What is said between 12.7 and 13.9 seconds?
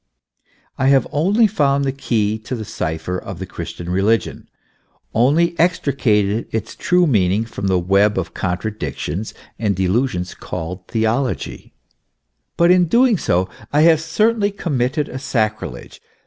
in doing so I